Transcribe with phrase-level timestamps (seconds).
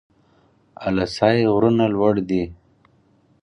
[0.87, 2.43] اله سای غرونه لوړ دي؟